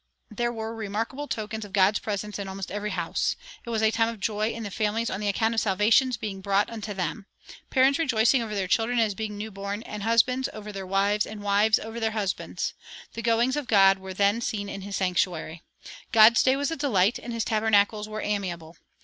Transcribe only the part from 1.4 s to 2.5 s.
of God's presence in